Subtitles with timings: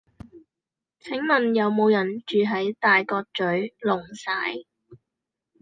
[0.99, 4.65] 請問有無人住喺大角嘴瓏璽